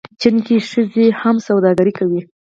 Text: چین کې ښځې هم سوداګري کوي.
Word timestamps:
چین 0.21 0.35
کې 0.45 0.55
ښځې 0.69 1.05
هم 1.21 1.35
سوداګري 1.47 1.93
کوي. 1.99 2.21